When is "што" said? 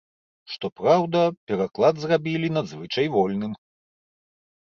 0.51-0.69